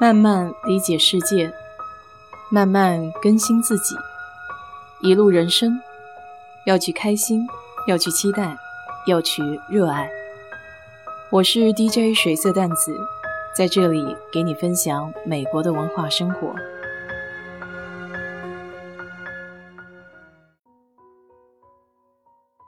[0.00, 1.52] 慢慢理解世界，
[2.50, 3.94] 慢慢更新自己。
[5.02, 5.78] 一路人生，
[6.64, 7.46] 要去开心，
[7.86, 8.56] 要去期待，
[9.06, 10.10] 要去热爱。
[11.30, 12.98] 我是 DJ 水色淡子，
[13.54, 16.54] 在这里给你分享美国的文化生活。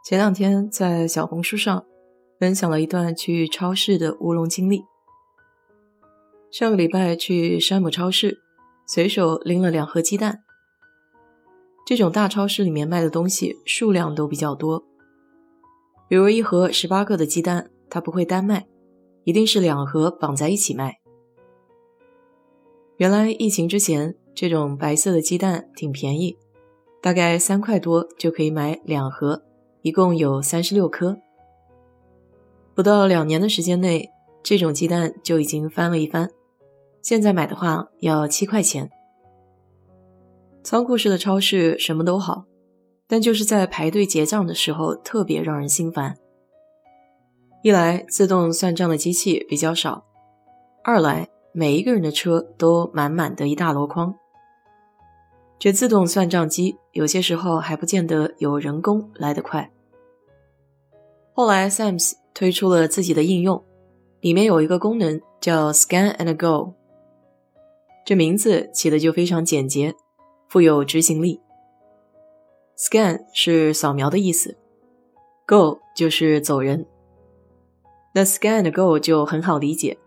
[0.04, 1.82] 前两天在小红书上
[2.38, 4.91] 分享了一段去超市的乌龙经历。
[6.52, 8.42] 上个礼拜去山姆超市，
[8.86, 10.42] 随手拎了两盒鸡蛋。
[11.86, 14.84] 这种大超市里面卖的东西数量都比较多，
[16.10, 18.66] 比如一盒十八个的鸡蛋，它不会单卖，
[19.24, 21.00] 一定是两盒绑在一起卖。
[22.98, 26.36] 原来疫情之前，这种白色的鸡蛋挺便宜，
[27.00, 29.42] 大概三块多就可以买两盒，
[29.80, 31.16] 一共有三十六颗。
[32.74, 34.10] 不到两年的时间内，
[34.42, 36.28] 这种鸡蛋就已经翻了一番。
[37.02, 38.90] 现在买的话要七块钱。
[40.62, 42.44] 仓库式的超市什么都好，
[43.08, 46.16] 但就是在排队结账的时候特别让人心烦。
[47.62, 50.04] 一来自动算账的机器比较少，
[50.84, 54.14] 二来每一个人的车都满满的一大箩筐。
[55.58, 59.70] 这自动算账机有些时候还不见得有人工来得快。
[61.32, 63.64] 后来 Sam's 推出了自己的应用，
[64.20, 66.74] 里面有一个功能叫 Scan and Go。
[68.04, 69.94] 这名字起的就非常简洁，
[70.48, 71.40] 富有执行力。
[72.76, 74.56] Scan 是扫描的意思
[75.46, 76.86] ，Go 就是走人。
[78.14, 79.98] 那 Scan 的 Go 就很好理解，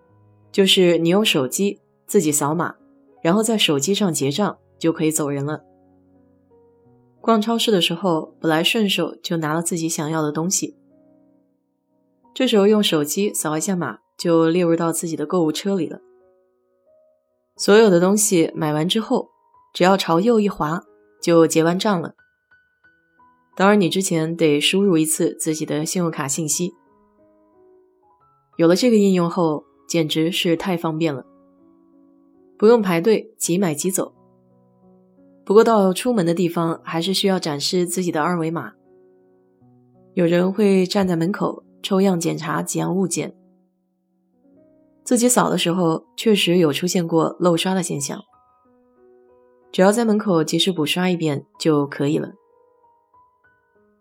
[0.52, 2.76] 就是你用手机自己扫码，
[3.22, 5.64] 然后在手机上结账就可以走人了。
[7.22, 10.76] 逛超市的时候，本来顺手就拿了自己想要的东西，
[12.34, 16.02] 这时候用手机扫一下码，就列入到自己的购物车里了。
[17.58, 19.30] 所有的东西买完之后，
[19.74, 20.84] 只要朝右一滑，
[21.22, 22.14] 就结完账了。
[23.56, 26.74] 当然，你之前得输入一次自己的信用卡信息。
[28.58, 31.26] 有了这个应用后，简直是太方便了，
[32.58, 34.14] 不用排队，即买即走。
[35.46, 38.74] 不过到出门的地方，还是需要展示自己的二维码。
[40.14, 43.34] 有人会站在门口抽样检查几样物件。
[45.06, 48.20] 自己扫的时候，确实有出现过漏刷的现象。
[49.72, 52.32] 只要在门口及时补刷一遍就可以了。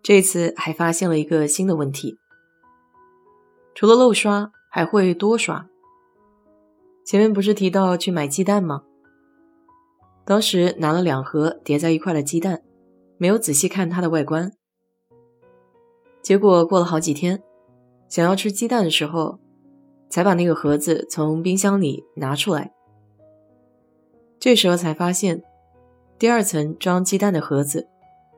[0.03, 2.17] 这次还发现了一个新的问题，
[3.75, 5.69] 除了漏刷，还会多刷。
[7.05, 8.85] 前面不是提到去买鸡蛋吗？
[10.25, 12.63] 当时拿了两盒叠在一块的鸡蛋，
[13.19, 14.51] 没有仔细看它的外观。
[16.23, 17.43] 结果过了好几天，
[18.09, 19.44] 想要吃鸡蛋的时候。
[20.15, 22.73] 才把那个盒子从冰箱里拿出来，
[24.39, 25.43] 这时候才发现，
[26.21, 27.89] 第二层装鸡蛋的盒子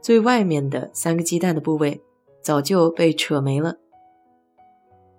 [0.01, 2.01] 最外面的三个鸡蛋的部位
[2.41, 3.77] 早就被扯没了，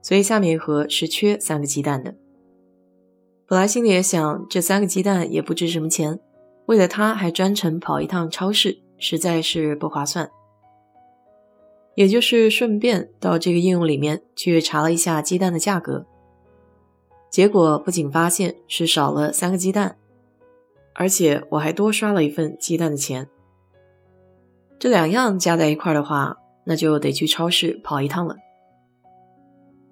[0.02, 2.16] 所以下面一盒是缺三个鸡蛋的。
[3.46, 6.20] 本来心里也想，这三个鸡蛋也不值什么钱，
[6.66, 10.32] 为了它还专程跑一趟超市，实在是不划算。
[11.94, 16.08] 也就是顺便到这个应用里面去查了一下鸡蛋的价格。
[17.38, 19.96] 结果不仅发现是少了三个鸡蛋，
[20.96, 23.30] 而且我还多刷了一份鸡蛋的钱。
[24.80, 28.38] 这两样加在一块的话，那就得去超市跑一趟了。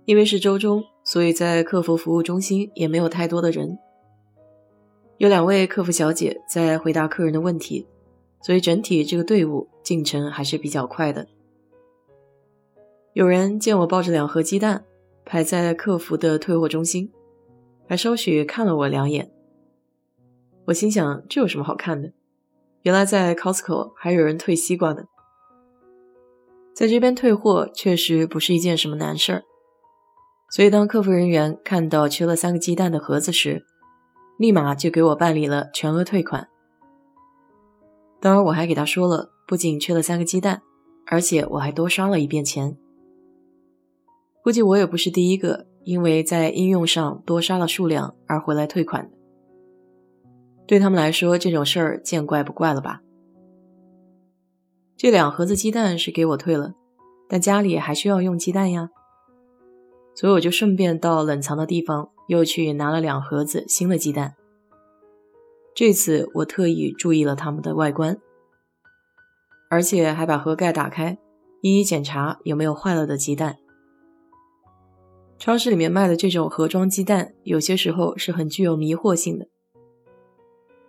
[0.05, 3.77] 因为是周中，所以在客服服务中心也没有太多的人，
[5.17, 7.85] 有两位客服小姐在回答客人的问题，
[8.41, 11.27] 所以整体这个队伍进程还是比较快的。
[13.13, 14.83] 有人见我抱着两盒鸡蛋
[15.23, 17.11] 排在客服的退货中心。
[17.87, 19.31] 还稍许看了我两眼，
[20.65, 22.13] 我心想这有什么好看的？
[22.81, 25.03] 原来在 Costco 还有人退西瓜呢。
[26.73, 29.43] 在这边退货确实不是一件什么难事儿，
[30.49, 33.65] 所以当客服人员看到缺了三个鸡蛋的盒子时，
[34.37, 36.49] 立马就给我办理了全额退款。
[38.19, 40.63] 当然，我还给他说了，不仅缺了三个鸡蛋，
[41.05, 42.75] 而且我还多刷了一遍钱。
[44.43, 45.67] 估计我也不是第一个。
[45.85, 49.09] 因为在应用上多刷了数量而回来退款，
[50.65, 53.03] 对他们来说这种事儿见怪不怪了吧？
[54.97, 56.73] 这两盒子鸡蛋是给我退了，
[57.29, 58.89] 但家里还需要用鸡蛋呀，
[60.15, 64.35] 所以我就顺便到冷藏的地方又去拿了两盒子新的鸡蛋。
[65.75, 68.17] 这次我特意注意了它们的外观，
[69.69, 71.19] 而且还把盒盖打开，
[71.61, 73.57] 一一检查有没有坏了的鸡蛋。
[75.45, 79.47] 超市里面卖的这种盒装鸡蛋，有些时候是很具有迷惑性的，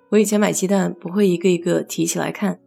[0.09, 2.59] 我以前买鸡蛋不会一个一个提起来看，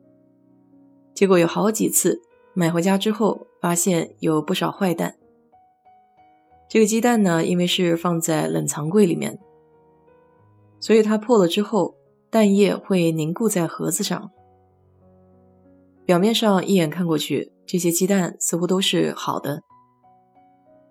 [1.15, 2.21] 结果有好几次
[2.53, 5.15] 买回家之后，发现有不少坏蛋。
[6.69, 9.39] 这个鸡蛋呢，因为是放在冷藏柜里面，
[10.79, 11.95] 所以它破了之后，
[12.29, 14.29] 蛋液会凝固在盒子上。
[16.05, 19.63] 表面上一眼看过去，这些鸡蛋似乎都是好的。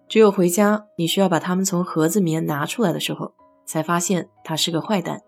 [0.09, 3.35] 只有回家你需要把它们从盒子里面拿出来的时候，
[3.67, 5.23] 才发现它是个坏蛋。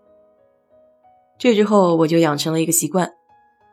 [1.37, 3.13] 这之后我就养成了一个习惯，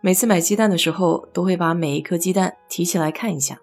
[0.03, 3.59] 每次买鸡蛋的时候都会把每一颗鸡蛋提起来看一下。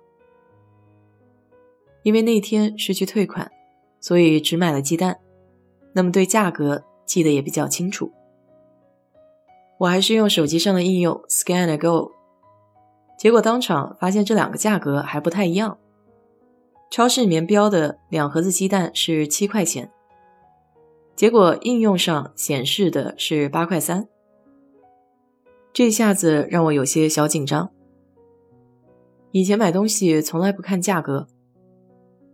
[2.02, 3.52] 因为那天是去退款，
[4.00, 5.20] 所以只买了鸡蛋，
[5.94, 8.12] 那么对价格记得也比较清楚。
[9.78, 12.12] 我还是用手机上的应用 Scan a Go，
[13.18, 15.78] 结果当场发现这两个价格还不太一样。
[16.90, 19.92] 超市里面标的两盒子鸡蛋是七块钱。
[21.16, 24.08] 结果应用上显示的是八块三，
[25.72, 27.72] 这下子让我有些小紧张。
[29.32, 31.28] 以前买东西从来不看价格，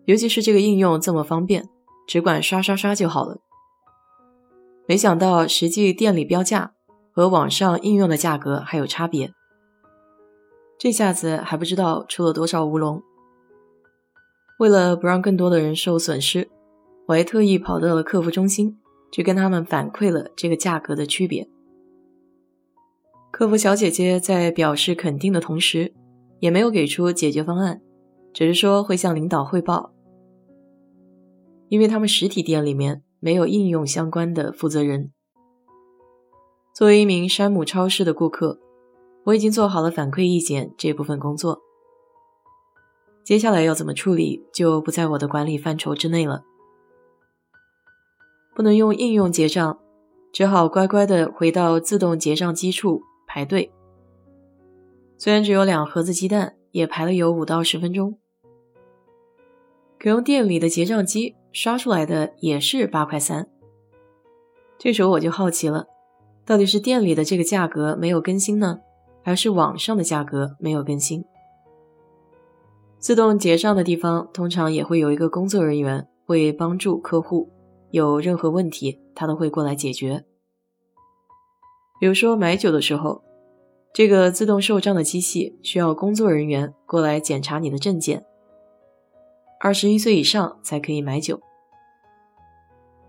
[0.06, 1.70] 尤其是这个应用这么方便，
[2.08, 3.38] 只管刷刷刷就好了。
[4.88, 6.74] 没想到实际店里标价
[7.12, 9.32] 和网上应用的价格还有差别，
[10.80, 13.02] 这下子还不知道出了多少乌龙。
[14.62, 16.48] 为了不让更多的人受损失。
[17.08, 18.78] 我还特意跑到了客服中心，
[19.12, 21.50] 去跟他们反馈了这个价格的区别。
[23.32, 25.96] 客服小姐姐在表示肯定的同时，
[26.40, 27.82] 也没有给出解决方案，
[28.32, 29.92] 只是说会向领导汇报。
[31.70, 35.12] 因为他们实体店里面没有应用相关的负责人。
[36.76, 38.60] 作为一名山姆超市的顾客，
[39.24, 41.60] 我已经做好了反馈意见这部分工作。
[43.24, 46.44] 接下来要怎么处理，就不在我的管理范畴之内了。
[48.54, 49.80] 不能用应用结账，
[50.34, 53.72] 只好乖乖的回到自动结账机处排队。
[55.18, 58.18] 虽然只有两盒子鸡蛋，也排了有五到十分钟。
[60.00, 63.48] 可用店里的结账机刷出来的也是八块三。
[64.80, 65.86] 这时候我就好奇了，
[66.44, 68.82] 到底是店里的这个价格没有更新呢，
[69.22, 71.24] 还是网上的价格没有更新？
[73.02, 77.50] 自动结账的地方通常也会有一个工作人员会帮助客户。
[77.90, 80.24] 有任何问题，他都会过来解决。
[82.00, 83.24] 比如说买酒的时候，
[83.92, 88.24] 这个自动售账的机器需要工作人员过来检查你的证件。
[89.60, 91.42] 二十一岁以上才可以买酒。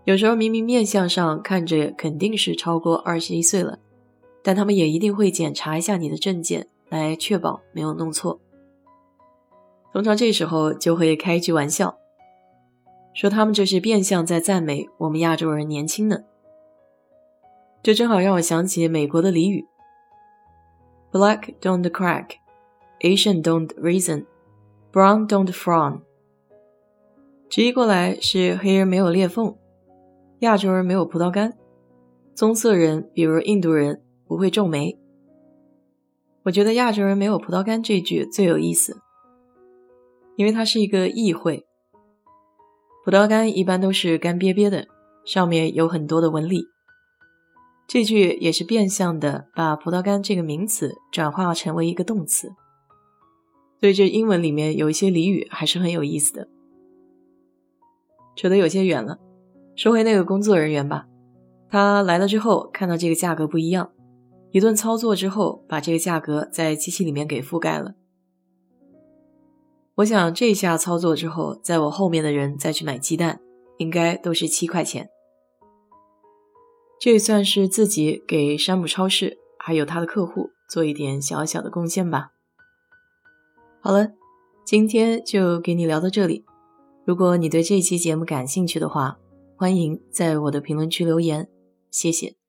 [0.05, 3.77] 有时候明明面相上看着肯定是超过二十一岁了，
[4.41, 8.39] 但他们也一定会检查一下你的证件，来确保没有弄错。
[9.93, 11.97] 通常这时候就会开一句玩笑。
[13.13, 16.23] 说他们这是变相在赞美我们亚洲人年轻呢，
[17.83, 19.67] 这正好让我想起美国的俚语
[21.11, 22.37] ：Black don't crack,
[23.01, 24.25] Asian don't reason,
[24.91, 26.01] Brown don't frown。
[27.47, 29.55] 直译过来是黑人没有裂缝，
[30.39, 31.53] 亚洲人没有葡萄干，
[32.33, 34.97] 棕色人比如印度人不会皱眉。
[36.45, 38.99] 我觉得亚洲人没有葡萄干这句最有意思，
[40.35, 41.65] 因为它是一个意会。
[43.05, 44.87] 葡萄干一般都是干瘪瘪的，
[45.25, 46.65] 上面有很多的纹理。
[47.85, 52.53] 这句也是变相的把葡萄干这个名词转化成为一个动词，
[53.81, 56.47] 所以这英文里面有一些俚语还是很有意思的。
[58.37, 59.19] 扯得有些远了，
[59.75, 61.05] 说回那个工作人员吧，
[61.69, 63.91] 他来了之后看到这个价格不一样，
[64.51, 67.95] 一顿操作之后把这个价格在机器里面给覆盖了。
[69.95, 73.39] 我想这下操作之后，在我后面的人再去买鸡蛋，
[73.77, 75.09] 应该都是七块钱。
[76.99, 82.31] 这也算是自己给山姆超市还有他的客户做一点小小的贡献吧。
[83.81, 84.13] 好了，
[84.65, 86.43] 今天就给你聊到这里。
[87.05, 89.19] 如果你对这期节目感兴趣的话，
[89.57, 91.49] 欢迎在我的评论区留言，
[91.91, 92.42] 谢谢。